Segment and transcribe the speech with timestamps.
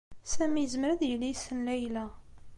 [0.33, 2.05] Sami yezmer ad yili yessen Layla.